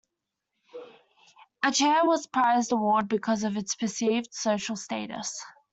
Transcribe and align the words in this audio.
A 1.61 1.71
chair 1.71 2.03
was 2.05 2.25
a 2.25 2.29
prized 2.29 2.71
award 2.71 3.07
because 3.07 3.43
of 3.43 3.55
its 3.55 3.75
perceived 3.75 4.33
social 4.33 4.75
status. 4.75 5.45